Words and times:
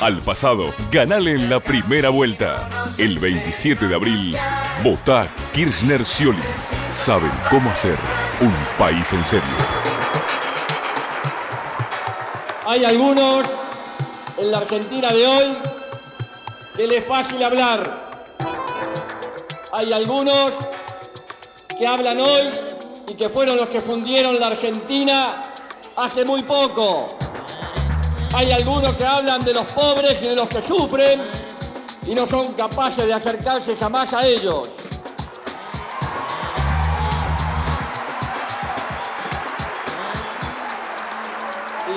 Al 0.00 0.18
pasado, 0.20 0.72
ganale 0.90 1.32
en 1.32 1.50
la 1.50 1.60
primera 1.60 2.10
vuelta. 2.10 2.68
El 2.98 3.18
27 3.18 3.88
de 3.88 3.94
abril, 3.94 4.36
vota 4.84 5.26
Kirchner 5.52 6.04
Scioli. 6.04 6.38
Saben 6.90 7.30
cómo 7.50 7.70
hacer 7.70 7.96
un 8.40 8.54
país 8.78 9.12
en 9.12 9.24
serio. 9.24 9.48
Hay 12.66 12.84
algunos 12.84 13.46
en 14.36 14.50
la 14.52 14.58
Argentina 14.58 15.08
de 15.08 15.26
hoy 15.26 15.56
que 16.76 16.86
les 16.86 16.98
es 16.98 17.06
fácil 17.06 17.42
hablar. 17.42 18.08
Hay 19.72 19.92
algunos 19.92 20.52
que 21.78 21.86
hablan 21.86 22.20
hoy 22.20 22.50
y 23.08 23.14
que 23.14 23.28
fueron 23.28 23.56
los 23.56 23.68
que 23.68 23.80
fundieron 23.80 24.38
la 24.38 24.48
Argentina 24.48 25.26
hace 25.96 26.24
muy 26.24 26.42
poco. 26.42 27.17
Hay 28.34 28.52
algunos 28.52 28.94
que 28.94 29.04
hablan 29.04 29.40
de 29.40 29.52
los 29.52 29.72
pobres 29.72 30.18
y 30.22 30.26
de 30.26 30.34
los 30.34 30.48
que 30.48 30.66
sufren 30.66 31.20
y 32.06 32.14
no 32.14 32.26
son 32.28 32.52
capaces 32.52 33.06
de 33.06 33.12
acercarse 33.12 33.76
jamás 33.76 34.12
a 34.12 34.26
ellos. 34.26 34.70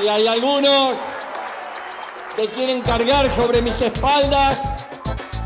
Y 0.01 0.07
hay 0.07 0.27
algunos 0.27 0.97
que 2.35 2.47
quieren 2.47 2.81
cargar 2.81 3.29
sobre 3.35 3.61
mis 3.61 3.79
espaldas 3.81 4.57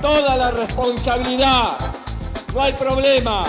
toda 0.01 0.37
la 0.37 0.51
responsabilidad. 0.51 1.77
No 2.53 2.61
hay 2.61 2.73
problema. 2.73 3.43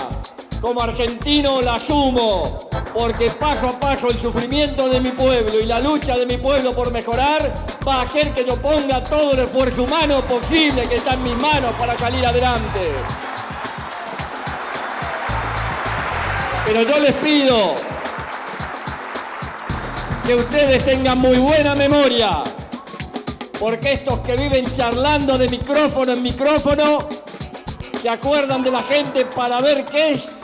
Como 0.59 0.81
argentino 0.81 1.61
la 1.61 1.75
asumo, 1.75 2.66
porque 2.97 3.29
paso 3.29 3.67
a 3.67 3.79
paso 3.79 4.09
el 4.09 4.19
sufrimiento 4.19 4.89
de 4.89 4.99
mi 4.99 5.11
pueblo 5.11 5.59
y 5.59 5.65
la 5.65 5.79
lucha 5.79 6.17
de 6.17 6.25
mi 6.25 6.37
pueblo 6.37 6.71
por 6.71 6.91
mejorar 6.91 7.53
va 7.87 7.97
a 7.97 8.01
hacer 8.03 8.33
que 8.33 8.43
yo 8.43 8.59
ponga 8.59 9.03
todo 9.03 9.33
el 9.33 9.39
esfuerzo 9.39 9.83
humano 9.83 10.21
posible 10.21 10.81
que 10.81 10.95
está 10.95 11.13
en 11.13 11.23
mis 11.23 11.35
manos 11.35 11.73
para 11.79 11.95
salir 11.97 12.25
adelante. 12.25 12.79
Pero 16.65 16.81
yo 16.81 16.99
les 16.99 17.13
pido 17.15 17.75
que 20.25 20.35
ustedes 20.35 20.83
tengan 20.83 21.19
muy 21.19 21.37
buena 21.37 21.75
memoria, 21.75 22.43
porque 23.59 23.93
estos 23.93 24.19
que 24.21 24.35
viven 24.35 24.65
charlando 24.75 25.37
de 25.37 25.47
micrófono 25.47 26.13
en 26.13 26.23
micrófono 26.23 26.99
se 28.01 28.09
acuerdan 28.09 28.63
de 28.63 28.71
la 28.71 28.81
gente 28.83 29.25
para 29.25 29.61
ver 29.61 29.85
qué 29.85 30.13
es 30.13 30.36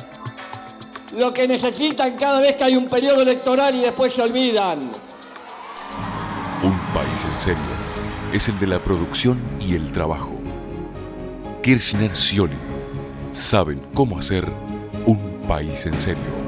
lo 1.16 1.34
que 1.34 1.48
necesitan 1.48 2.16
cada 2.16 2.40
vez 2.40 2.56
que 2.56 2.64
hay 2.64 2.76
un 2.76 2.86
periodo 2.86 3.22
electoral 3.22 3.76
y 3.76 3.82
después 3.82 4.14
se 4.14 4.22
olvidan. 4.22 4.92
Un 6.64 6.78
país 6.94 7.26
en 7.32 7.38
serio 7.38 7.64
es 8.32 8.50
el 8.50 8.60
de 8.60 8.68
la 8.68 8.80
producción 8.80 9.40
y 9.60 9.76
el 9.76 9.92
trabajo. 9.92 10.32
Kirchner 11.62 12.16
Scioli 12.16 12.58
saben 13.32 13.82
cómo 13.94 14.18
hacer 14.18 14.46
un 15.06 15.42
país 15.48 15.86
en 15.86 16.00
serio. 16.00 16.43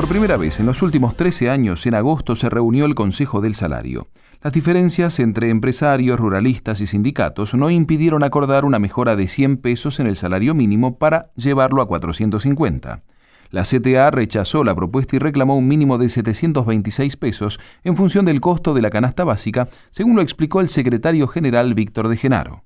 Por 0.00 0.08
primera 0.08 0.38
vez 0.38 0.58
en 0.58 0.64
los 0.64 0.80
últimos 0.80 1.14
13 1.14 1.50
años, 1.50 1.84
en 1.84 1.94
agosto 1.94 2.34
se 2.34 2.48
reunió 2.48 2.86
el 2.86 2.94
Consejo 2.94 3.42
del 3.42 3.54
Salario. 3.54 4.06
Las 4.42 4.54
diferencias 4.54 5.20
entre 5.20 5.50
empresarios, 5.50 6.18
ruralistas 6.18 6.80
y 6.80 6.86
sindicatos 6.86 7.52
no 7.52 7.68
impidieron 7.68 8.24
acordar 8.24 8.64
una 8.64 8.78
mejora 8.78 9.14
de 9.14 9.28
100 9.28 9.58
pesos 9.58 10.00
en 10.00 10.06
el 10.06 10.16
salario 10.16 10.54
mínimo 10.54 10.98
para 10.98 11.24
llevarlo 11.36 11.82
a 11.82 11.86
450. 11.86 13.02
La 13.50 13.64
CTA 13.64 14.10
rechazó 14.10 14.64
la 14.64 14.74
propuesta 14.74 15.16
y 15.16 15.18
reclamó 15.18 15.58
un 15.58 15.68
mínimo 15.68 15.98
de 15.98 16.08
726 16.08 17.18
pesos 17.18 17.60
en 17.84 17.94
función 17.94 18.24
del 18.24 18.40
costo 18.40 18.72
de 18.72 18.80
la 18.80 18.88
canasta 18.88 19.24
básica, 19.24 19.68
según 19.90 20.16
lo 20.16 20.22
explicó 20.22 20.62
el 20.62 20.70
secretario 20.70 21.28
general 21.28 21.74
Víctor 21.74 22.08
de 22.08 22.16
Genaro. 22.16 22.62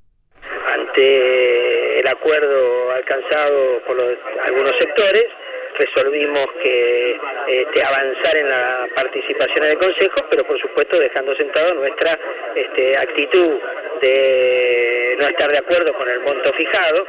Ante 0.73 1.99
el 1.99 2.07
acuerdo 2.07 2.93
alcanzado 2.93 3.83
por 3.89 3.97
algunos 4.47 4.73
sectores, 4.79 5.25
resolvimos 5.79 6.47
que 6.63 7.17
este, 7.49 7.85
avanzar 7.85 8.37
en 8.37 8.49
la 8.49 8.87
participación 8.95 9.65
en 9.65 9.71
el 9.71 9.79
Consejo, 9.79 10.17
pero 10.31 10.47
por 10.47 10.61
supuesto 10.61 10.99
dejando 10.99 11.35
sentado 11.37 11.75
nuestra 11.75 12.19
este, 12.55 12.97
actitud 12.97 13.59
de 14.01 15.17
no 15.21 15.27
estar 15.27 15.51
de 15.51 15.59
acuerdo 15.59 15.93
con 15.95 16.09
el 16.09 16.21
monto 16.21 16.53
fijado. 16.53 17.07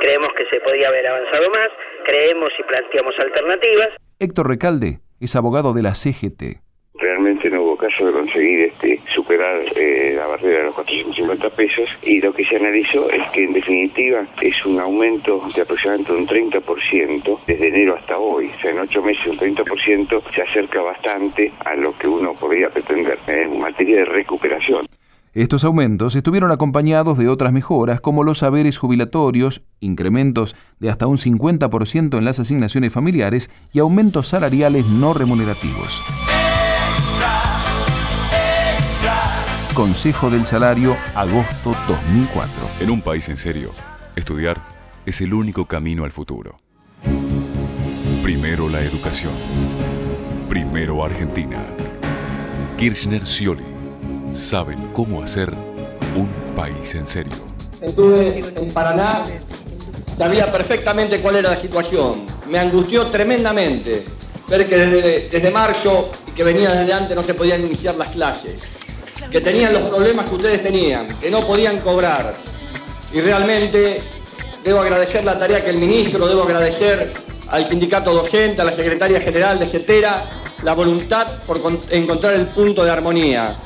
Creemos 0.00 0.28
que 0.36 0.46
se 0.46 0.60
podía 0.60 0.88
haber 0.88 1.06
avanzado 1.06 1.48
más, 1.50 1.68
creemos 2.04 2.50
y 2.58 2.62
planteamos 2.64 3.14
alternativas. 3.18 3.88
Héctor 4.18 4.48
Recalde 4.48 4.98
es 5.20 5.36
abogado 5.36 5.72
de 5.72 5.82
la 5.82 5.94
CGT 5.94 6.64
realmente 7.04 7.50
no 7.50 7.62
hubo 7.62 7.76
caso 7.76 8.06
de 8.06 8.12
conseguir 8.12 8.60
este 8.60 9.00
eh, 9.76 10.14
la 10.16 10.26
barrera 10.26 10.58
de 10.58 10.64
los 10.64 10.74
450 10.74 11.50
pesos 11.50 11.88
y 12.02 12.20
lo 12.20 12.32
que 12.32 12.44
se 12.44 12.56
analizó 12.56 13.10
es 13.10 13.28
que 13.30 13.44
en 13.44 13.52
definitiva 13.52 14.24
es 14.40 14.64
un 14.66 14.80
aumento 14.80 15.42
de 15.54 15.62
aproximadamente 15.62 16.12
un 16.12 16.26
30% 16.26 17.38
desde 17.46 17.68
enero 17.68 17.96
hasta 17.96 18.18
hoy, 18.18 18.50
o 18.56 18.60
sea, 18.60 18.70
en 18.70 18.80
ocho 18.80 19.02
meses 19.02 19.26
un 19.26 19.38
30% 19.38 20.22
se 20.34 20.42
acerca 20.42 20.80
bastante 20.82 21.52
a 21.64 21.74
lo 21.74 21.96
que 21.98 22.08
uno 22.08 22.34
podría 22.34 22.70
pretender 22.70 23.18
en 23.26 23.58
materia 23.58 23.98
de 23.98 24.04
recuperación. 24.04 24.86
Estos 25.34 25.64
aumentos 25.64 26.14
estuvieron 26.14 26.52
acompañados 26.52 27.18
de 27.18 27.28
otras 27.28 27.52
mejoras 27.52 28.00
como 28.00 28.22
los 28.22 28.38
saberes 28.38 28.78
jubilatorios, 28.78 29.62
incrementos 29.80 30.54
de 30.78 30.90
hasta 30.90 31.08
un 31.08 31.16
50% 31.16 32.16
en 32.16 32.24
las 32.24 32.38
asignaciones 32.38 32.92
familiares 32.92 33.50
y 33.72 33.80
aumentos 33.80 34.28
salariales 34.28 34.86
no 34.86 35.12
remunerativos. 35.12 36.04
Consejo 39.74 40.30
del 40.30 40.46
Salario, 40.46 40.96
agosto 41.16 41.74
2004. 41.88 42.52
En 42.78 42.90
un 42.90 43.02
país 43.02 43.28
en 43.28 43.36
serio, 43.36 43.72
estudiar 44.14 44.62
es 45.04 45.20
el 45.20 45.34
único 45.34 45.66
camino 45.66 46.04
al 46.04 46.12
futuro. 46.12 46.60
Primero 48.22 48.68
la 48.68 48.80
educación. 48.80 49.32
Primero 50.48 51.04
Argentina. 51.04 51.60
Kirchner 52.78 53.26
Scioli 53.26 53.64
saben 54.32 54.78
cómo 54.92 55.24
hacer 55.24 55.50
un 56.14 56.28
país 56.54 56.94
en 56.94 57.08
serio. 57.08 57.32
Estuve 57.80 58.38
en 58.38 58.72
Paraná, 58.72 59.24
sabía 60.16 60.52
perfectamente 60.52 61.18
cuál 61.18 61.34
era 61.34 61.50
la 61.50 61.56
situación. 61.56 62.24
Me 62.48 62.60
angustió 62.60 63.08
tremendamente 63.08 64.04
ver 64.48 64.68
que 64.68 64.78
desde, 64.78 65.28
desde 65.28 65.50
marzo 65.50 66.12
y 66.28 66.30
que 66.30 66.44
venía 66.44 66.72
desde 66.72 66.92
antes 66.92 67.16
no 67.16 67.24
se 67.24 67.34
podían 67.34 67.62
iniciar 67.62 67.96
las 67.96 68.10
clases 68.10 68.54
que 69.34 69.40
tenían 69.40 69.72
los 69.72 69.90
problemas 69.90 70.30
que 70.30 70.36
ustedes 70.36 70.62
tenían, 70.62 71.08
que 71.20 71.28
no 71.28 71.40
podían 71.40 71.80
cobrar. 71.80 72.34
Y 73.12 73.20
realmente 73.20 74.00
debo 74.62 74.78
agradecer 74.78 75.24
la 75.24 75.36
tarea 75.36 75.60
que 75.60 75.70
el 75.70 75.78
ministro, 75.78 76.28
debo 76.28 76.44
agradecer 76.44 77.12
al 77.48 77.68
sindicato 77.68 78.14
docente, 78.14 78.60
a 78.60 78.64
la 78.64 78.70
secretaria 78.70 79.20
general 79.20 79.58
de 79.58 79.66
CETERA, 79.66 80.30
la 80.62 80.72
voluntad 80.74 81.26
por 81.48 81.60
encontrar 81.90 82.34
el 82.34 82.46
punto 82.46 82.84
de 82.84 82.92
armonía 82.92 83.56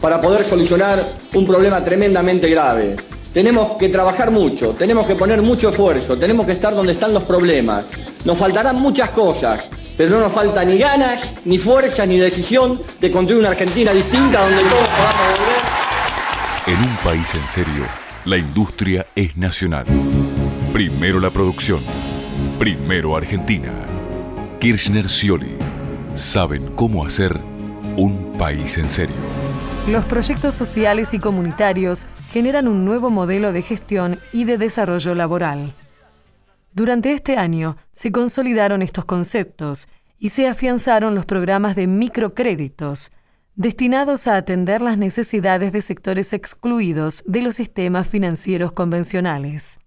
para 0.00 0.20
poder 0.20 0.48
solucionar 0.48 1.14
un 1.34 1.44
problema 1.44 1.82
tremendamente 1.82 2.48
grave. 2.48 2.94
Tenemos 3.32 3.72
que 3.72 3.88
trabajar 3.88 4.30
mucho, 4.30 4.74
tenemos 4.78 5.08
que 5.08 5.16
poner 5.16 5.42
mucho 5.42 5.70
esfuerzo, 5.70 6.16
tenemos 6.16 6.46
que 6.46 6.52
estar 6.52 6.72
donde 6.72 6.92
están 6.92 7.12
los 7.12 7.24
problemas. 7.24 7.84
Nos 8.24 8.38
faltarán 8.38 8.80
muchas 8.80 9.10
cosas, 9.10 9.68
pero 9.96 10.10
no 10.10 10.20
nos 10.20 10.32
falta 10.32 10.64
ni 10.64 10.78
ganas, 10.78 11.22
ni 11.44 11.58
fuerza, 11.58 12.04
ni 12.06 12.18
decisión 12.18 12.80
de 13.00 13.10
construir 13.10 13.40
una 13.40 13.50
Argentina 13.50 13.92
distinta 13.92 14.42
donde 14.42 14.62
todos 14.64 14.88
podamos 14.88 15.26
volver. 15.30 15.66
En 16.66 16.80
un 16.80 16.96
país 16.96 17.34
en 17.34 17.48
serio, 17.48 17.84
la 18.24 18.36
industria 18.36 19.06
es 19.14 19.36
nacional. 19.36 19.86
Primero 20.72 21.20
la 21.20 21.30
producción. 21.30 21.80
Primero 22.58 23.16
Argentina. 23.16 23.72
Kirchner 24.60 25.08
Scioli. 25.08 25.54
Saben 26.14 26.66
cómo 26.74 27.04
hacer 27.04 27.36
un 27.96 28.32
país 28.38 28.78
en 28.78 28.90
serio. 28.90 29.16
Los 29.86 30.04
proyectos 30.06 30.54
sociales 30.54 31.14
y 31.14 31.20
comunitarios 31.20 32.06
generan 32.32 32.66
un 32.66 32.84
nuevo 32.84 33.10
modelo 33.10 33.52
de 33.52 33.62
gestión 33.62 34.18
y 34.32 34.44
de 34.44 34.58
desarrollo 34.58 35.14
laboral. 35.14 35.74
Durante 36.76 37.12
este 37.12 37.38
año 37.38 37.78
se 37.90 38.12
consolidaron 38.12 38.82
estos 38.82 39.06
conceptos 39.06 39.88
y 40.18 40.28
se 40.28 40.46
afianzaron 40.46 41.14
los 41.14 41.24
programas 41.24 41.74
de 41.74 41.86
microcréditos, 41.86 43.12
destinados 43.54 44.26
a 44.26 44.36
atender 44.36 44.82
las 44.82 44.98
necesidades 44.98 45.72
de 45.72 45.80
sectores 45.80 46.34
excluidos 46.34 47.24
de 47.26 47.40
los 47.40 47.56
sistemas 47.56 48.06
financieros 48.06 48.72
convencionales. 48.72 49.80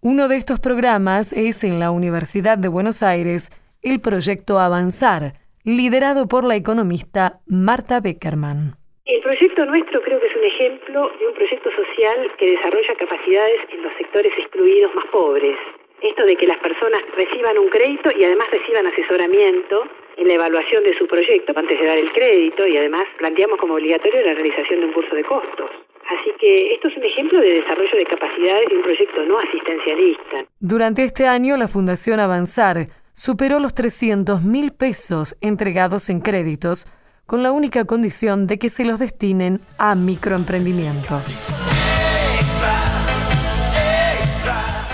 Uno 0.00 0.28
de 0.28 0.36
estos 0.36 0.58
programas 0.58 1.34
es 1.34 1.64
en 1.64 1.78
la 1.78 1.90
Universidad 1.90 2.56
de 2.56 2.68
Buenos 2.68 3.02
Aires 3.02 3.50
el 3.82 4.00
proyecto 4.00 4.58
Avanzar, 4.58 5.34
liderado 5.64 6.28
por 6.28 6.44
la 6.44 6.56
economista 6.56 7.40
Marta 7.44 8.00
Beckerman. 8.00 8.74
El 9.04 9.20
proyecto 9.20 9.66
nuestro 9.66 10.00
creo 10.00 10.18
que 10.18 10.28
es 10.28 10.36
un 10.36 10.44
ejemplo 10.44 11.10
de 11.18 11.26
un 11.26 11.34
proyecto 11.34 11.68
social 11.72 12.32
que 12.38 12.52
desarrolla 12.52 12.94
capacidades 12.98 13.60
en 13.70 13.82
los 13.82 13.92
sectores 13.98 14.32
excluidos 14.38 14.94
más 14.94 15.04
pobres 15.12 15.58
esto 16.02 16.24
de 16.24 16.36
que 16.36 16.46
las 16.46 16.58
personas 16.58 17.02
reciban 17.16 17.58
un 17.58 17.68
crédito 17.68 18.10
y 18.16 18.24
además 18.24 18.50
reciban 18.50 18.86
asesoramiento 18.86 19.84
en 20.16 20.28
la 20.28 20.34
evaluación 20.34 20.84
de 20.84 20.96
su 20.98 21.06
proyecto 21.06 21.52
antes 21.56 21.78
de 21.78 21.86
dar 21.86 21.98
el 21.98 22.12
crédito 22.12 22.66
y 22.66 22.76
además 22.76 23.06
planteamos 23.18 23.58
como 23.58 23.74
obligatorio 23.74 24.22
la 24.22 24.34
realización 24.34 24.80
de 24.80 24.86
un 24.86 24.92
curso 24.92 25.14
de 25.14 25.24
costos. 25.24 25.70
Así 26.10 26.32
que 26.40 26.74
esto 26.74 26.88
es 26.88 26.96
un 26.96 27.04
ejemplo 27.04 27.40
de 27.40 27.60
desarrollo 27.60 27.96
de 27.96 28.04
capacidades 28.04 28.68
de 28.68 28.76
un 28.76 28.82
proyecto 28.82 29.24
no 29.24 29.38
asistencialista. 29.38 30.44
Durante 30.58 31.04
este 31.04 31.26
año, 31.26 31.56
la 31.56 31.68
Fundación 31.68 32.18
Avanzar 32.18 32.86
superó 33.14 33.60
los 33.60 33.74
300 33.74 34.42
mil 34.42 34.72
pesos 34.72 35.36
entregados 35.40 36.10
en 36.10 36.20
créditos 36.20 36.86
con 37.26 37.42
la 37.44 37.52
única 37.52 37.84
condición 37.84 38.48
de 38.48 38.58
que 38.58 38.70
se 38.70 38.84
los 38.84 38.98
destinen 38.98 39.60
a 39.78 39.94
microemprendimientos. 39.94 41.44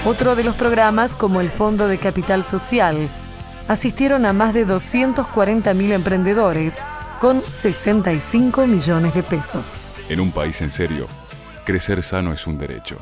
Otro 0.07 0.37
de 0.37 0.45
los 0.45 0.55
programas, 0.55 1.17
como 1.17 1.41
el 1.41 1.51
Fondo 1.51 1.89
de 1.89 1.99
Capital 1.99 2.45
Social, 2.45 3.09
asistieron 3.67 4.25
a 4.25 4.33
más 4.33 4.55
de 4.55 4.65
240.000 4.65 5.93
emprendedores 5.93 6.85
con 7.21 7.43
65 7.51 8.69
millones 8.69 9.15
de 9.15 9.25
pesos. 9.25 9.91
En 10.09 10.21
un 10.21 10.31
país 10.31 10.63
en 10.63 10.71
serio, 10.71 11.09
crecer 11.65 12.05
sano 12.05 12.33
es 12.33 12.47
un 12.47 12.57
derecho. 12.57 12.99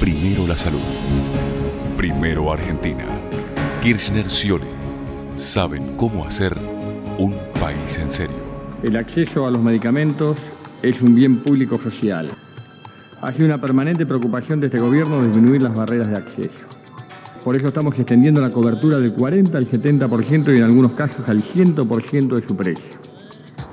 Primero 0.00 0.46
la 0.46 0.54
salud. 0.54 0.82
Primero 1.96 2.52
Argentina. 2.52 3.06
Kirchner 3.80 4.28
Scioli. 4.28 4.68
Saben 5.36 5.96
cómo 5.96 6.26
hacer 6.26 6.58
un 7.16 7.34
país 7.58 7.96
en 7.96 8.10
serio. 8.10 8.36
El 8.82 8.96
acceso 8.96 9.46
a 9.46 9.50
los 9.50 9.62
medicamentos 9.62 10.36
es 10.82 11.00
un 11.00 11.14
bien 11.14 11.38
público 11.38 11.78
social. 11.78 12.28
Ha 13.22 13.30
sido 13.32 13.46
una 13.46 13.58
permanente 13.58 14.04
preocupación 14.04 14.58
de 14.58 14.66
este 14.66 14.78
gobierno 14.78 15.24
disminuir 15.24 15.62
las 15.62 15.76
barreras 15.76 16.08
de 16.08 16.16
acceso. 16.16 16.66
Por 17.44 17.56
eso 17.56 17.68
estamos 17.68 17.96
extendiendo 17.96 18.40
la 18.40 18.50
cobertura 18.50 18.98
del 18.98 19.12
40 19.12 19.56
al 19.56 19.70
70% 19.70 20.52
y 20.52 20.56
en 20.56 20.64
algunos 20.64 20.90
casos 20.92 21.28
al 21.28 21.40
100% 21.40 22.34
de 22.34 22.48
su 22.48 22.56
precio. 22.56 22.84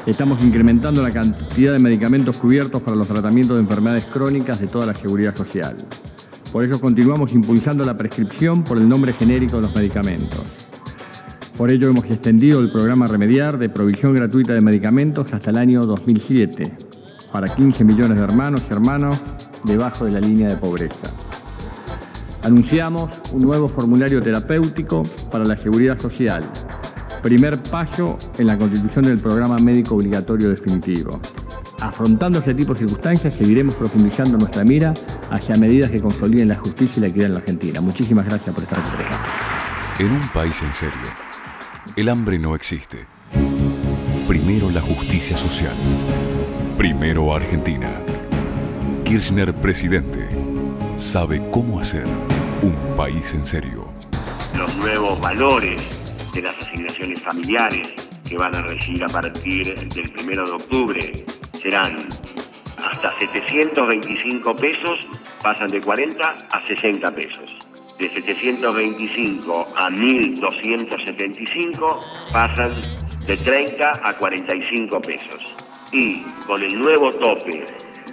Estamos 0.05 0.45
incrementando 0.45 1.01
la 1.01 1.09
cantidad 1.09 1.73
de 1.73 1.79
medicamentos 1.79 2.37
cubiertos 2.37 2.79
para 2.83 2.95
los 2.95 3.07
tratamientos 3.07 3.57
de 3.57 3.63
enfermedades 3.63 4.03
crónicas 4.03 4.61
de 4.61 4.67
toda 4.67 4.85
la 4.85 4.93
seguridad 4.93 5.35
social. 5.35 5.75
Por 6.51 6.63
eso 6.63 6.79
continuamos 6.79 7.33
impulsando 7.33 7.83
la 7.83 7.97
prescripción 7.97 8.63
por 8.63 8.77
el 8.77 8.87
nombre 8.87 9.13
genérico 9.13 9.55
de 9.55 9.63
los 9.63 9.75
medicamentos. 9.75 10.43
Por 11.57 11.71
ello 11.71 11.89
hemos 11.89 12.05
extendido 12.05 12.59
el 12.59 12.71
programa 12.71 13.07
Remediar 13.07 13.57
de 13.57 13.69
provisión 13.69 14.13
gratuita 14.13 14.53
de 14.53 14.61
medicamentos 14.61 15.33
hasta 15.33 15.49
el 15.49 15.57
año 15.57 15.81
2007 15.81 16.88
para 17.31 17.47
15 17.47 17.83
millones 17.83 18.17
de 18.17 18.23
hermanos 18.23 18.63
y 18.69 18.73
hermanos 18.73 19.17
debajo 19.63 20.05
de 20.05 20.11
la 20.11 20.19
línea 20.19 20.49
de 20.49 20.55
pobreza. 20.57 21.11
Anunciamos 22.43 23.19
un 23.33 23.41
nuevo 23.41 23.67
formulario 23.67 24.21
terapéutico 24.21 25.03
para 25.31 25.43
la 25.43 25.59
seguridad 25.59 25.99
social, 25.99 26.43
primer 27.21 27.61
paso 27.61 28.17
en 28.37 28.47
la 28.47 28.57
constitución 28.57 29.05
del 29.05 29.19
programa 29.19 29.57
médico 29.57 29.95
obligatorio 29.95 30.49
definitivo. 30.49 31.19
Afrontando 31.81 32.39
este 32.39 32.53
tipo 32.53 32.73
de 32.73 32.79
circunstancias, 32.79 33.33
seguiremos 33.35 33.75
profundizando 33.75 34.37
nuestra 34.37 34.63
mira 34.63 34.93
hacia 35.29 35.55
medidas 35.55 35.91
que 35.91 36.01
consoliden 36.01 36.49
la 36.49 36.55
justicia 36.55 36.99
y 36.99 37.01
la 37.01 37.07
equidad 37.07 37.27
en 37.27 37.33
la 37.33 37.39
Argentina. 37.39 37.81
Muchísimas 37.81 38.25
gracias 38.25 38.53
por 38.53 38.63
estar 38.63 38.79
aquí. 38.79 40.03
En 40.03 40.11
un 40.11 40.27
país 40.29 40.61
en 40.61 40.73
serio, 40.73 40.99
el 41.95 42.09
hambre 42.09 42.37
no 42.39 42.55
existe. 42.55 43.05
Primero 44.27 44.69
la 44.71 44.81
justicia 44.81 45.37
social. 45.37 45.73
Primero 46.79 47.35
Argentina. 47.35 47.91
Kirchner 49.03 49.53
presidente 49.53 50.29
sabe 50.95 51.41
cómo 51.51 51.81
hacer 51.81 52.05
un 52.61 52.73
país 52.95 53.33
en 53.33 53.45
serio. 53.45 53.89
Los 54.57 54.73
nuevos 54.77 55.19
valores 55.19 55.81
de 56.33 56.41
las 56.41 56.57
asignaciones 56.57 57.19
familiares 57.19 57.91
que 58.25 58.37
van 58.37 58.55
a 58.55 58.61
regir 58.61 59.03
a 59.03 59.07
partir 59.07 59.75
del 59.89 60.09
1 60.23 60.45
de 60.45 60.51
octubre 60.51 61.25
serán 61.61 61.97
hasta 62.77 63.13
725 63.19 64.55
pesos, 64.55 65.05
pasan 65.43 65.67
de 65.67 65.81
40 65.81 66.29
a 66.29 66.65
60 66.65 67.13
pesos. 67.13 67.57
De 67.99 68.09
725 68.09 69.65
a 69.75 69.89
1275 69.89 71.99
pasan 72.31 72.71
de 73.27 73.35
30 73.35 73.91
a 74.01 74.13
45 74.13 75.01
pesos. 75.01 75.38
Y 75.91 76.21
con 76.45 76.61
el 76.61 76.77
nuevo 76.77 77.11
tope 77.11 77.65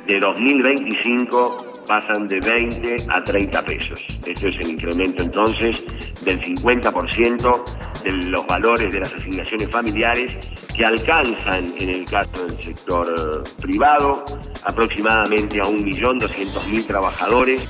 de 0.07 0.21
2025 0.21 1.57
pasan 1.87 2.27
de 2.29 2.41
20 2.41 2.97
a 3.09 3.23
30 3.23 3.63
pesos. 3.63 4.05
Esto 4.27 4.49
es 4.49 4.57
el 4.57 4.71
incremento 4.71 5.23
entonces 5.23 5.85
del 6.25 6.41
50% 6.41 7.65
de 8.03 8.13
los 8.13 8.47
valores 8.47 8.93
de 8.93 9.01
las 9.01 9.13
asignaciones 9.15 9.71
familiares 9.71 10.37
que 10.75 10.85
alcanzan 10.85 11.73
en 11.79 11.89
el 11.89 12.05
caso 12.05 12.47
del 12.47 12.63
sector 12.63 13.07
eh, 13.09 13.51
privado 13.61 14.25
aproximadamente 14.65 15.61
a 15.61 15.65
1.200.000 15.65 16.87
trabajadores 16.87 17.63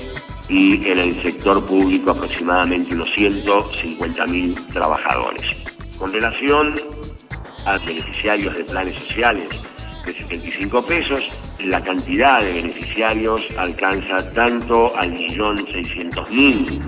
y 0.49 0.89
en 0.89 0.99
el 0.99 1.23
sector 1.23 1.65
público 1.65 2.13
aproximadamente 2.13 2.95
unos 2.95 3.11
150.000 3.17 4.73
trabajadores. 4.73 5.43
Con 5.99 6.13
relación 6.13 6.75
a 7.65 7.79
beneficiarios 7.79 8.57
de 8.57 8.65
planes 8.65 8.99
sociales 9.01 9.47
de 10.07 10.15
75 10.15 10.87
pesos, 10.87 11.21
la 11.61 11.83
cantidad 11.83 12.41
de 12.41 12.53
beneficiarios 12.53 13.47
alcanza 13.59 14.31
tanto 14.33 14.97
al 14.97 15.13
millón 15.13 15.59
seiscientos 15.73 16.31
mil 16.31 16.81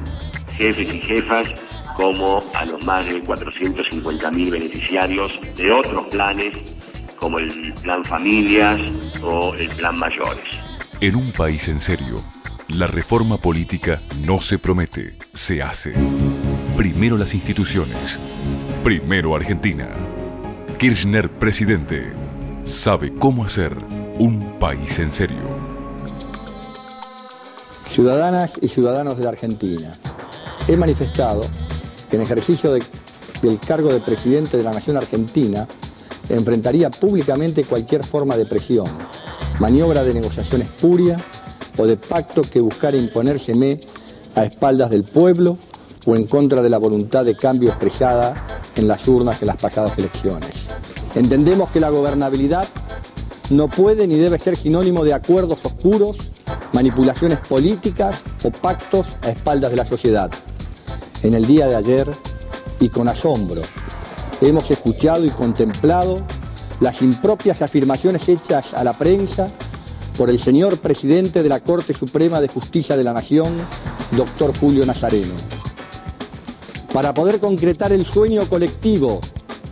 jefes 0.58 0.92
y 0.92 1.00
jefas 1.00 1.48
como 1.96 2.40
a 2.54 2.64
los 2.64 2.84
más 2.84 3.04
de 3.06 3.22
450.000 3.22 4.50
beneficiarios 4.50 5.40
de 5.56 5.72
otros 5.72 6.06
planes 6.06 6.56
como 7.16 7.38
el 7.38 7.74
Plan 7.82 8.04
Familias 8.04 8.78
o 9.22 9.54
el 9.54 9.68
Plan 9.68 9.96
Mayores. 9.96 10.44
En 11.00 11.16
un 11.16 11.32
país 11.32 11.68
en 11.68 11.80
serio, 11.80 12.22
la 12.68 12.86
reforma 12.86 13.38
política 13.38 14.00
no 14.24 14.40
se 14.40 14.58
promete, 14.58 15.14
se 15.32 15.62
hace. 15.62 15.92
Primero 16.76 17.16
las 17.16 17.34
instituciones. 17.34 18.20
Primero 18.84 19.34
Argentina. 19.34 19.88
Kirchner 20.78 21.28
presidente. 21.28 22.27
Sabe 22.68 23.14
cómo 23.14 23.46
hacer 23.46 23.74
un 24.18 24.58
país 24.60 24.98
en 24.98 25.10
serio. 25.10 25.38
Ciudadanas 27.90 28.58
y 28.60 28.68
ciudadanos 28.68 29.16
de 29.16 29.24
la 29.24 29.30
Argentina, 29.30 29.90
he 30.68 30.76
manifestado 30.76 31.46
que 32.10 32.16
en 32.16 32.22
ejercicio 32.22 32.70
del 32.70 33.58
cargo 33.66 33.88
de 33.88 34.00
presidente 34.00 34.58
de 34.58 34.64
la 34.64 34.72
Nación 34.72 34.98
Argentina 34.98 35.66
enfrentaría 36.28 36.90
públicamente 36.90 37.64
cualquier 37.64 38.04
forma 38.04 38.36
de 38.36 38.44
presión, 38.44 38.86
maniobra 39.60 40.04
de 40.04 40.12
negociación 40.12 40.60
espuria 40.60 41.18
o 41.78 41.86
de 41.86 41.96
pacto 41.96 42.42
que 42.42 42.60
buscara 42.60 42.98
imponérseme 42.98 43.80
a 44.34 44.44
espaldas 44.44 44.90
del 44.90 45.04
pueblo 45.04 45.56
o 46.04 46.14
en 46.14 46.26
contra 46.26 46.60
de 46.60 46.68
la 46.68 46.76
voluntad 46.76 47.24
de 47.24 47.34
cambio 47.34 47.70
expresada 47.70 48.34
en 48.76 48.86
las 48.86 49.08
urnas 49.08 49.40
en 49.40 49.46
las 49.46 49.56
pasadas 49.56 49.96
elecciones. 49.96 50.57
Entendemos 51.14 51.70
que 51.70 51.80
la 51.80 51.90
gobernabilidad 51.90 52.68
no 53.50 53.68
puede 53.68 54.06
ni 54.06 54.16
debe 54.16 54.38
ser 54.38 54.56
sinónimo 54.56 55.04
de 55.04 55.14
acuerdos 55.14 55.64
oscuros, 55.64 56.18
manipulaciones 56.72 57.38
políticas 57.40 58.20
o 58.44 58.50
pactos 58.50 59.08
a 59.22 59.30
espaldas 59.30 59.70
de 59.70 59.76
la 59.76 59.84
sociedad. 59.84 60.30
En 61.22 61.34
el 61.34 61.46
día 61.46 61.66
de 61.66 61.76
ayer, 61.76 62.10
y 62.80 62.88
con 62.90 63.08
asombro, 63.08 63.62
hemos 64.40 64.70
escuchado 64.70 65.24
y 65.24 65.30
contemplado 65.30 66.18
las 66.80 67.02
impropias 67.02 67.62
afirmaciones 67.62 68.28
hechas 68.28 68.74
a 68.74 68.84
la 68.84 68.92
prensa 68.92 69.48
por 70.16 70.30
el 70.30 70.38
señor 70.38 70.78
presidente 70.78 71.42
de 71.42 71.48
la 71.48 71.60
Corte 71.60 71.94
Suprema 71.94 72.40
de 72.40 72.48
Justicia 72.48 72.96
de 72.96 73.04
la 73.04 73.12
Nación, 73.12 73.52
doctor 74.12 74.56
Julio 74.58 74.84
Nazareno. 74.84 75.34
Para 76.92 77.14
poder 77.14 77.40
concretar 77.40 77.92
el 77.92 78.04
sueño 78.04 78.46
colectivo 78.48 79.20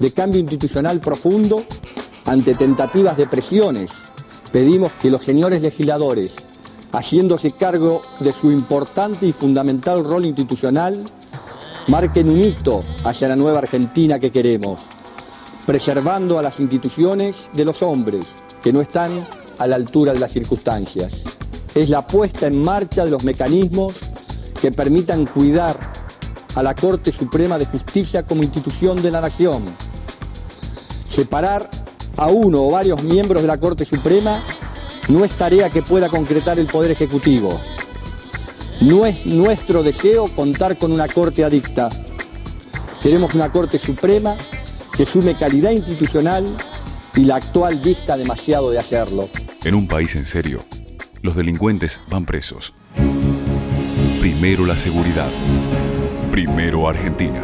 de 0.01 0.13
cambio 0.13 0.41
institucional 0.41 1.01
profundo, 1.01 1.65
ante 2.25 2.55
tentativas 2.55 3.17
de 3.17 3.27
presiones, 3.27 3.91
pedimos 4.53 4.93
que 4.95 5.11
los 5.11 5.23
señores 5.23 5.63
legisladores, 5.63 6.37
haciéndose 6.93 7.53
cargo 7.53 8.03
de 8.21 8.33
su 8.33 8.51
importante 8.51 9.27
y 9.27 9.33
fundamental 9.33 10.05
rol 10.05 10.27
institucional, 10.27 11.05
marquen 11.89 12.29
un 12.29 12.41
hito 12.41 12.83
hacia 13.05 13.29
la 13.29 13.37
nueva 13.37 13.59
Argentina 13.59 14.19
que 14.19 14.33
queremos, 14.33 14.81
preservando 15.67 16.39
a 16.39 16.43
las 16.43 16.59
instituciones 16.61 17.51
de 17.55 17.65
los 17.65 17.83
hombres 17.83 18.27
que 18.63 18.73
no 18.73 18.81
están 18.81 19.27
a 19.59 19.67
la 19.67 19.77
altura 19.77 20.13
de 20.13 20.19
las 20.19 20.33
circunstancias. 20.33 21.23
Es 21.75 21.91
la 21.91 22.07
puesta 22.07 22.47
en 22.47 22.63
marcha 22.63 23.05
de 23.05 23.11
los 23.11 23.25
mecanismos 23.25 23.95
que 24.61 24.73
permitan 24.73 25.27
cuidar 25.27 25.77
a 26.55 26.63
la 26.63 26.75
Corte 26.75 27.13
Suprema 27.13 27.59
de 27.59 27.67
Justicia 27.67 28.23
como 28.23 28.43
institución 28.43 29.01
de 29.01 29.11
la 29.11 29.21
nación, 29.21 29.63
separar 31.17 31.71
a 32.19 32.27
uno 32.27 32.67
o 32.67 32.71
varios 32.71 33.03
miembros 33.03 33.41
de 33.41 33.49
la 33.49 33.57
Corte 33.57 33.87
Suprema 33.87 34.43
no 35.09 35.25
es 35.25 35.33
tarea 35.33 35.71
que 35.71 35.81
pueda 35.81 36.11
concretar 36.11 36.59
el 36.59 36.67
Poder 36.67 36.91
Ejecutivo. 36.91 37.59
No 38.83 39.07
es 39.07 39.25
nuestro 39.25 39.83
deseo 39.83 40.27
contar 40.29 40.77
con 40.77 40.93
una 40.93 41.09
Corte 41.09 41.43
adicta. 41.43 41.89
Queremos 43.01 43.33
una 43.35 43.51
Corte 43.51 43.79
Suprema 43.79 44.37
que 44.95 45.07
sume 45.07 45.35
calidad 45.35 45.71
institucional 45.71 46.55
y 47.15 47.21
la 47.21 47.37
actual 47.37 47.81
dista 47.81 48.19
demasiado 48.19 48.71
de 48.71 48.79
hacerlo. 48.79 49.31
En 49.65 49.75
un 49.75 49.89
país 49.89 50.17
en 50.17 50.27
serio, 50.27 50.61
los 51.23 51.35
delincuentes 51.35 51.99
van 52.11 52.27
presos. 52.27 52.75
Primero 54.21 54.67
la 54.67 54.77
seguridad. 54.77 55.31
Primero 56.31 56.87
Argentina. 56.87 57.43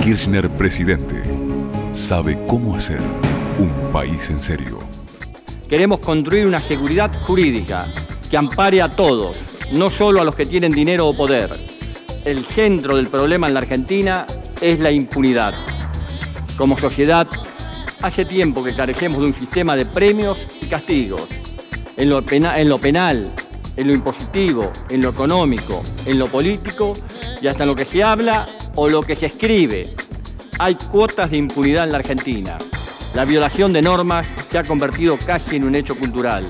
Kirchner 0.00 0.48
presidente. 0.50 1.35
Sabe 1.96 2.38
cómo 2.46 2.76
hacer 2.76 3.00
un 3.58 3.70
país 3.90 4.28
en 4.28 4.38
serio. 4.38 4.80
Queremos 5.66 6.00
construir 6.00 6.46
una 6.46 6.60
seguridad 6.60 7.10
jurídica 7.26 7.90
que 8.30 8.36
ampare 8.36 8.82
a 8.82 8.90
todos, 8.90 9.38
no 9.72 9.88
solo 9.88 10.20
a 10.20 10.24
los 10.24 10.36
que 10.36 10.44
tienen 10.44 10.72
dinero 10.72 11.08
o 11.08 11.14
poder. 11.14 11.50
El 12.26 12.44
centro 12.44 12.96
del 12.96 13.08
problema 13.08 13.48
en 13.48 13.54
la 13.54 13.60
Argentina 13.60 14.26
es 14.60 14.78
la 14.78 14.90
impunidad. 14.90 15.54
Como 16.58 16.76
sociedad, 16.76 17.26
hace 18.02 18.26
tiempo 18.26 18.62
que 18.62 18.74
carecemos 18.74 19.22
de 19.22 19.28
un 19.28 19.34
sistema 19.34 19.74
de 19.74 19.86
premios 19.86 20.38
y 20.60 20.66
castigos. 20.66 21.26
En 21.96 22.10
lo, 22.10 22.22
en 22.30 22.68
lo 22.68 22.78
penal, 22.78 23.32
en 23.74 23.86
lo 23.88 23.94
impositivo, 23.94 24.70
en 24.90 25.00
lo 25.00 25.08
económico, 25.08 25.82
en 26.04 26.18
lo 26.18 26.26
político 26.26 26.92
y 27.40 27.46
hasta 27.46 27.62
en 27.64 27.70
lo 27.70 27.74
que 27.74 27.86
se 27.86 28.04
habla 28.04 28.44
o 28.74 28.86
lo 28.86 29.00
que 29.00 29.16
se 29.16 29.26
escribe. 29.26 29.94
Hay 30.58 30.74
cuotas 30.76 31.30
de 31.30 31.36
impunidad 31.36 31.84
en 31.84 31.92
la 31.92 31.98
Argentina. 31.98 32.56
La 33.14 33.26
violación 33.26 33.74
de 33.74 33.82
normas 33.82 34.26
se 34.50 34.58
ha 34.58 34.64
convertido 34.64 35.18
casi 35.18 35.56
en 35.56 35.64
un 35.64 35.74
hecho 35.74 35.94
cultural. 35.98 36.46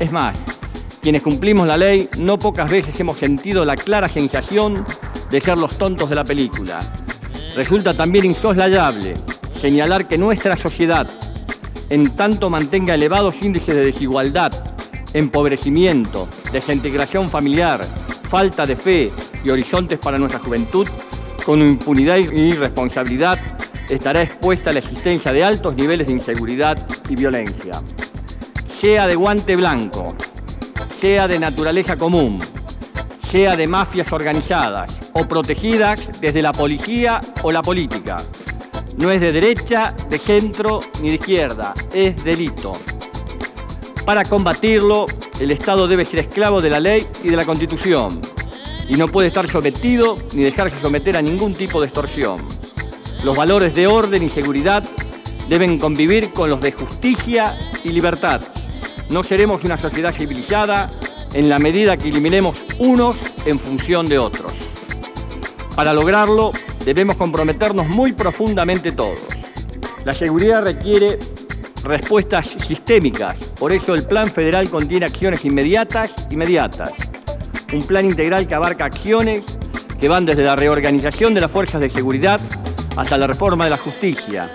Es 0.00 0.10
más, 0.10 0.38
quienes 1.02 1.22
cumplimos 1.22 1.66
la 1.66 1.76
ley 1.76 2.08
no 2.16 2.38
pocas 2.38 2.70
veces 2.70 2.98
hemos 2.98 3.18
sentido 3.18 3.66
la 3.66 3.76
clara 3.76 4.08
sensación 4.08 4.86
de 5.30 5.40
ser 5.42 5.58
los 5.58 5.76
tontos 5.76 6.08
de 6.08 6.16
la 6.16 6.24
película. 6.24 6.80
Resulta 7.54 7.92
también 7.92 8.24
insoslayable 8.24 9.14
señalar 9.60 10.08
que 10.08 10.16
nuestra 10.16 10.56
sociedad, 10.56 11.06
en 11.90 12.16
tanto 12.16 12.48
mantenga 12.48 12.94
elevados 12.94 13.34
índices 13.42 13.74
de 13.74 13.84
desigualdad, 13.84 14.52
empobrecimiento, 15.12 16.26
desintegración 16.52 17.28
familiar, 17.28 17.86
falta 18.30 18.64
de 18.64 18.76
fe 18.76 19.10
y 19.44 19.50
horizontes 19.50 19.98
para 19.98 20.18
nuestra 20.18 20.40
juventud, 20.40 20.88
con 21.46 21.62
impunidad 21.62 22.16
y 22.16 22.40
irresponsabilidad 22.40 23.38
estará 23.88 24.20
expuesta 24.20 24.70
a 24.70 24.72
la 24.72 24.80
existencia 24.80 25.32
de 25.32 25.44
altos 25.44 25.76
niveles 25.76 26.08
de 26.08 26.14
inseguridad 26.14 26.76
y 27.08 27.14
violencia. 27.14 27.80
Sea 28.80 29.06
de 29.06 29.14
guante 29.14 29.54
blanco, 29.54 30.08
sea 31.00 31.28
de 31.28 31.38
naturaleza 31.38 31.96
común, 31.96 32.40
sea 33.30 33.54
de 33.54 33.68
mafias 33.68 34.12
organizadas 34.12 34.92
o 35.12 35.28
protegidas 35.28 36.20
desde 36.20 36.42
la 36.42 36.50
policía 36.50 37.20
o 37.44 37.52
la 37.52 37.62
política. 37.62 38.16
No 38.98 39.12
es 39.12 39.20
de 39.20 39.30
derecha, 39.30 39.94
de 40.10 40.18
centro 40.18 40.80
ni 41.00 41.10
de 41.10 41.14
izquierda, 41.14 41.74
es 41.94 42.24
delito. 42.24 42.72
Para 44.04 44.24
combatirlo, 44.24 45.06
el 45.38 45.52
Estado 45.52 45.86
debe 45.86 46.04
ser 46.04 46.20
esclavo 46.20 46.60
de 46.60 46.70
la 46.70 46.80
ley 46.80 47.06
y 47.22 47.28
de 47.28 47.36
la 47.36 47.44
Constitución 47.44 48.35
y 48.88 48.94
no 48.96 49.08
puede 49.08 49.28
estar 49.28 49.50
sometido 49.50 50.16
ni 50.34 50.42
dejarse 50.44 50.80
someter 50.80 51.16
a 51.16 51.22
ningún 51.22 51.54
tipo 51.54 51.80
de 51.80 51.86
extorsión. 51.86 52.38
Los 53.24 53.36
valores 53.36 53.74
de 53.74 53.86
orden 53.86 54.22
y 54.22 54.30
seguridad 54.30 54.84
deben 55.48 55.78
convivir 55.78 56.32
con 56.32 56.50
los 56.50 56.60
de 56.60 56.72
justicia 56.72 57.56
y 57.84 57.90
libertad. 57.90 58.40
No 59.10 59.22
seremos 59.22 59.64
una 59.64 59.78
sociedad 59.78 60.14
civilizada 60.14 60.90
en 61.32 61.48
la 61.48 61.58
medida 61.58 61.96
que 61.96 62.08
eliminemos 62.08 62.56
unos 62.78 63.16
en 63.44 63.58
función 63.58 64.06
de 64.06 64.18
otros. 64.18 64.52
Para 65.74 65.92
lograrlo, 65.92 66.52
debemos 66.84 67.16
comprometernos 67.16 67.86
muy 67.86 68.12
profundamente 68.12 68.92
todos. 68.92 69.20
La 70.04 70.12
seguridad 70.12 70.62
requiere 70.62 71.18
respuestas 71.82 72.48
sistémicas, 72.66 73.34
por 73.58 73.72
eso 73.72 73.94
el 73.94 74.04
Plan 74.04 74.28
Federal 74.30 74.68
contiene 74.68 75.06
acciones 75.06 75.44
inmediatas, 75.44 76.12
inmediatas. 76.30 76.92
Un 77.72 77.82
plan 77.82 78.04
integral 78.04 78.46
que 78.46 78.54
abarca 78.54 78.84
acciones 78.84 79.44
que 80.00 80.08
van 80.08 80.24
desde 80.24 80.44
la 80.44 80.56
reorganización 80.56 81.34
de 81.34 81.40
las 81.40 81.50
fuerzas 81.50 81.80
de 81.80 81.90
seguridad 81.90 82.40
hasta 82.96 83.18
la 83.18 83.26
reforma 83.26 83.64
de 83.64 83.70
la 83.70 83.76
justicia. 83.76 84.48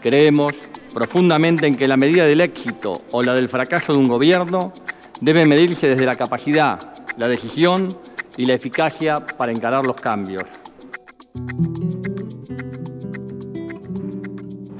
Creemos 0.00 0.52
profundamente 0.94 1.66
en 1.66 1.74
que 1.74 1.86
la 1.86 1.96
medida 1.96 2.24
del 2.24 2.40
éxito 2.40 2.92
o 3.12 3.22
la 3.22 3.34
del 3.34 3.48
fracaso 3.48 3.92
de 3.92 3.98
un 3.98 4.04
gobierno 4.04 4.72
debe 5.20 5.46
medirse 5.46 5.88
desde 5.88 6.04
la 6.04 6.14
capacidad, 6.14 6.78
la 7.16 7.28
decisión 7.28 7.88
y 8.36 8.46
la 8.46 8.54
eficacia 8.54 9.24
para 9.36 9.52
encarar 9.52 9.86
los 9.86 9.96
cambios. 9.96 10.42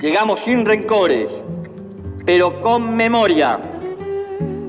Llegamos 0.01 0.41
sin 0.45 0.65
rencores, 0.65 1.31
pero 2.27 2.61
con 2.61 2.97
memoria. 2.97 3.57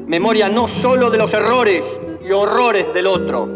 Memoria 0.06 0.50
no 0.50 0.68
solo 0.68 1.10
de 1.10 1.18
los 1.18 1.34
errores 1.34 1.84
y 2.26 2.32
horrores 2.32 2.94
del 2.94 3.08
otro, 3.08 3.48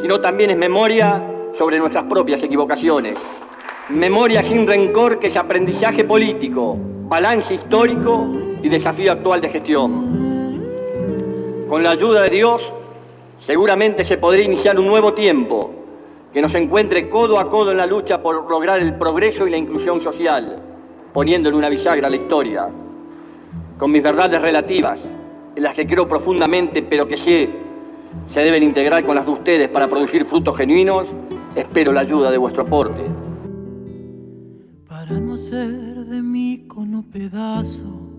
sino 0.00 0.20
también 0.20 0.50
es 0.50 0.56
memoria 0.56 1.22
sobre 1.56 1.78
nuestras 1.78 2.04
propias 2.04 2.42
equivocaciones. 2.42 3.18
Memoria 3.88 4.42
sin 4.42 4.66
rencor 4.66 5.18
que 5.18 5.28
es 5.28 5.36
aprendizaje 5.36 6.04
político, 6.04 6.76
balance 6.78 7.54
histórico 7.54 8.30
y 8.62 8.68
desafío 8.68 9.12
actual 9.12 9.40
de 9.40 9.48
gestión. 9.48 10.18
Con 11.68 11.82
la 11.82 11.90
ayuda 11.90 12.22
de 12.22 12.30
Dios, 12.30 12.72
seguramente 13.46 14.04
se 14.04 14.18
podría 14.18 14.44
iniciar 14.44 14.78
un 14.78 14.86
nuevo 14.86 15.14
tiempo 15.14 15.70
que 16.32 16.42
nos 16.42 16.54
encuentre 16.54 17.08
codo 17.08 17.38
a 17.38 17.48
codo 17.48 17.70
en 17.70 17.78
la 17.78 17.86
lucha 17.86 18.20
por 18.22 18.48
lograr 18.48 18.80
el 18.80 18.94
progreso 18.94 19.46
y 19.46 19.50
la 19.50 19.56
inclusión 19.56 20.02
social, 20.02 20.56
poniendo 21.14 21.48
en 21.48 21.54
una 21.54 21.70
bisagra 21.70 22.10
la 22.10 22.16
historia. 22.16 22.68
Con 23.78 23.90
mis 23.90 24.02
verdades 24.02 24.40
relativas, 24.42 25.00
en 25.56 25.62
las 25.62 25.74
que 25.74 25.86
creo 25.86 26.06
profundamente, 26.06 26.82
pero 26.82 27.06
que 27.06 27.16
sé 27.16 27.67
se 28.32 28.40
deben 28.40 28.62
integrar 28.62 29.04
con 29.04 29.16
las 29.16 29.26
de 29.26 29.32
ustedes 29.32 29.68
para 29.68 29.88
producir 29.88 30.24
frutos 30.26 30.56
genuinos, 30.56 31.06
espero 31.54 31.92
la 31.92 32.00
ayuda 32.00 32.30
de 32.30 32.38
vuestro 32.38 32.62
aporte 32.62 33.02
para 35.08 35.20
no 35.20 35.38
ser 35.38 36.04
de 36.04 36.20
mí 36.20 36.64
con 36.68 36.94
un 36.94 37.04
pedazo, 37.04 38.10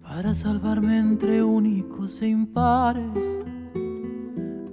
para 0.00 0.34
salvarme 0.34 0.96
entre 0.96 1.42
únicos 1.42 2.22
e 2.22 2.28
impares, 2.28 3.44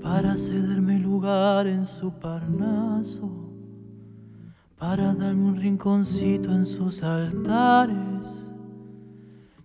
para 0.02 0.38
cederme 0.38 0.98
lugar 0.98 1.68
en 1.68 1.86
su 1.86 2.10
parnaso, 2.12 3.30
para 4.78 5.14
darme 5.14 5.50
un 5.50 5.56
rinconcito 5.58 6.54
en 6.54 6.66
sus 6.66 7.04
altares. 7.04 8.50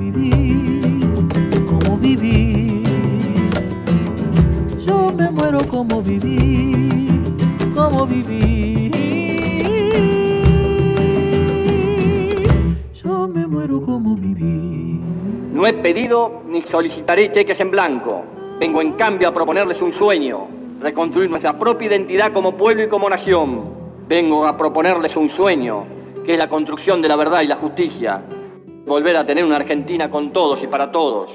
muero 0.00 1.66
como 1.66 1.96
viví. 1.98 2.82
Yo 4.86 5.12
me 5.12 5.30
muero 5.30 5.60
como 5.68 6.02
viví, 6.02 7.08
como 7.74 8.06
viví. 8.06 8.90
Yo 12.94 13.28
me 13.28 13.46
muero 13.46 13.82
como 13.82 14.16
viví. 14.16 15.00
No 15.52 15.66
he 15.66 15.74
pedido 15.74 16.42
ni 16.48 16.62
solicitaré 16.62 17.30
cheques 17.30 17.60
en 17.60 17.70
blanco. 17.70 18.24
Vengo 18.58 18.80
en 18.80 18.92
cambio 18.92 19.28
a 19.28 19.34
proponerles 19.34 19.80
un 19.82 19.92
sueño, 19.92 20.46
reconstruir 20.80 21.30
nuestra 21.30 21.58
propia 21.58 21.88
identidad 21.88 22.32
como 22.32 22.56
pueblo 22.56 22.84
y 22.84 22.88
como 22.88 23.08
nación. 23.08 23.78
Vengo 24.08 24.46
a 24.46 24.56
proponerles 24.56 25.14
un 25.16 25.28
sueño, 25.28 25.84
que 26.24 26.32
es 26.32 26.38
la 26.38 26.48
construcción 26.48 27.00
de 27.00 27.08
la 27.08 27.16
verdad 27.16 27.42
y 27.42 27.46
la 27.46 27.56
justicia. 27.56 28.22
Volver 28.86 29.16
a 29.16 29.26
tener 29.26 29.44
una 29.44 29.56
Argentina 29.56 30.10
con 30.10 30.32
todos 30.32 30.62
y 30.62 30.66
para 30.66 30.90
todos. 30.90 31.30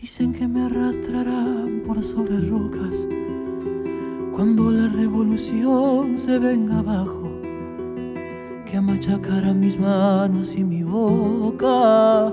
Dicen 0.00 0.32
que 0.32 0.46
me 0.46 0.62
arrastrarán 0.66 1.82
por 1.86 2.02
sobre 2.02 2.38
rocas 2.40 3.06
cuando 4.40 4.70
la 4.70 4.88
revolución 4.88 6.16
se 6.16 6.38
venga 6.38 6.78
abajo, 6.78 7.28
que 8.64 8.80
machacarán 8.80 9.60
mis 9.60 9.78
manos 9.78 10.54
y 10.56 10.64
mi 10.64 10.82
boca, 10.82 12.32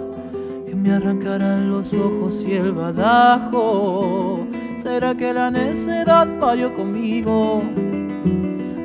que 0.65 0.73
me 0.73 0.91
arrancarán 0.91 1.69
los 1.69 1.93
ojos 1.93 2.45
y 2.47 2.53
el 2.53 2.71
badajo. 2.71 4.47
¿Será 4.77 5.15
que 5.15 5.33
la 5.33 5.51
necedad 5.51 6.27
parió 6.39 6.73
conmigo? 6.73 7.61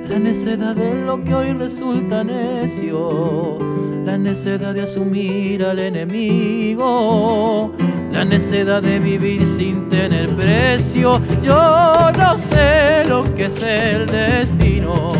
La 0.08 0.18
necedad 0.18 0.74
de 0.74 0.94
lo 1.04 1.22
que 1.22 1.34
hoy 1.34 1.52
resulta 1.52 2.24
necio, 2.24 3.56
la 4.04 4.18
necedad 4.18 4.74
de 4.74 4.82
asumir 4.82 5.64
al 5.64 5.78
enemigo, 5.78 7.72
la 8.12 8.24
necedad 8.24 8.82
de 8.82 8.98
vivir 8.98 9.46
sin 9.46 9.88
tener 9.88 10.34
precio. 10.34 11.20
Yo 11.42 12.10
no 12.18 12.36
sé 12.36 13.04
lo 13.06 13.22
que 13.34 13.46
es 13.46 13.62
el 13.62 14.06
destino. 14.06 15.12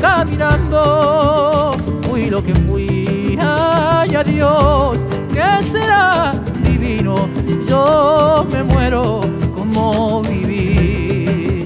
Caminando 0.00 1.72
fui 2.02 2.28
lo 2.30 2.42
que 2.42 2.54
fui. 2.54 3.38
Ay, 3.40 4.14
adiós, 4.14 4.98
que 5.32 5.62
será 5.62 6.34
divino. 6.62 7.28
Yo 7.68 8.46
me 8.50 8.62
muero 8.64 9.20
como 9.54 10.22
viví. 10.22 11.64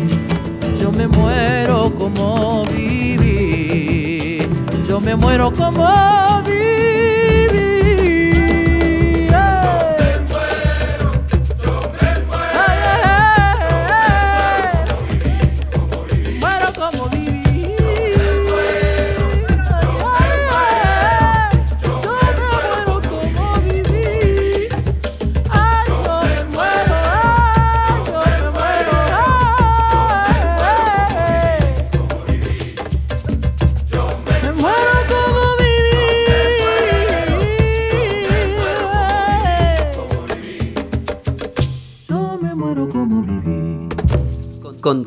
Yo 0.81 0.93
me 0.93 1.07
muero 1.07 1.93
como 1.99 2.65
viví. 2.67 3.50
Me 5.05 5.17
muero 5.17 5.51
como 5.51 6.43
viví. 6.45 7.40